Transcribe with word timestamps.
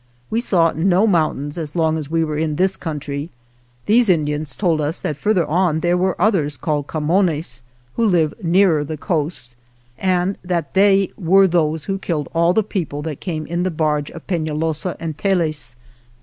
We 0.31 0.41
saw 0.41 0.71
no 0.75 1.05
mountains 1.05 1.59
as 1.59 1.75
long 1.75 1.95
as 1.95 2.09
we 2.09 2.23
were 2.23 2.35
in 2.35 2.55
this 2.55 2.75
country. 2.75 3.29
These 3.85 4.09
Indians 4.09 4.55
told 4.55 4.81
us 4.81 4.99
that 4.99 5.15
further 5.15 5.45
on 5.45 5.81
there 5.81 5.95
were 5.95 6.19
others 6.19 6.57
called 6.57 6.87
Camones, 6.87 7.61
who 7.97 8.05
live 8.07 8.33
nearer 8.43 8.83
the 8.83 8.97
coast, 8.97 9.55
and 9.99 10.39
that 10.43 10.73
they 10.73 11.11
were 11.17 11.45
those 11.45 11.83
who 11.85 11.99
killed 11.99 12.29
all 12.33 12.51
the 12.51 12.63
people 12.63 13.03
that 13.03 13.19
came 13.21 13.45
in 13.45 13.61
the 13.61 13.69
barge 13.69 14.09
of 14.09 14.25
Penalosa 14.25 14.95
and 14.99 15.19
Tellez. 15.19 15.75